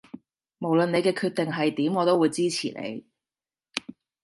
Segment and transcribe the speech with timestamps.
[0.57, 3.05] 無論你嘅決定係點我都會支持你